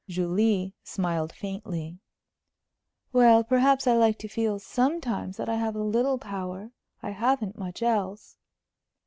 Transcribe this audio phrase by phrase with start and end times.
[0.09, 1.99] Julie smiled faintly.
[3.13, 6.71] "Well, perhaps I like to feel, sometimes, that I have a little power.
[7.03, 8.35] I haven't much else."